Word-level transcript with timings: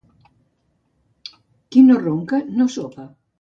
Qui 1.75 1.85
no 1.91 1.99
ronca, 2.01 2.41
no 2.57 2.69
sopa. 2.79 3.07